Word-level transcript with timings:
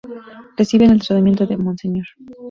Reciben 0.57 0.89
el 0.89 0.99
tratamiento 1.03 1.45
de 1.45 1.57
Monseñor. 1.57 2.07